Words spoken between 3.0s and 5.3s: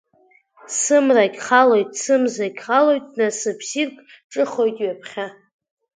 насыԥ ссирк ҿыхоит ҩаԥхьа.